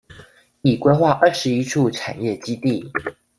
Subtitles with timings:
[0.63, 2.91] 已規劃二十一處產業基地